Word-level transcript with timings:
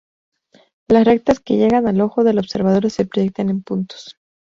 Las 0.87 1.05
rectas 1.05 1.39
que 1.39 1.57
llegan 1.57 1.85
al 1.85 2.01
ojo 2.01 2.23
del 2.23 2.39
observador 2.39 2.89
se 2.89 3.05
proyectan 3.05 3.51
en 3.51 3.61
puntos. 3.61 4.17